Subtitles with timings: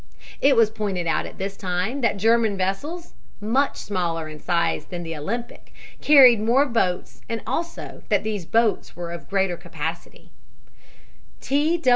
[0.41, 5.03] It was pointed out at this time that German vessels, much smaller in size than
[5.03, 10.31] the Olympic, carried more boats and also that these boats were of greater capacity.